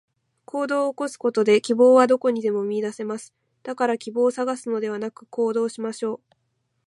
[0.45, 3.35] 行動を起こすことで、希望はどこにでも見いだせます。
[3.61, 6.35] だから希望を探すのではなく、行動しましょう。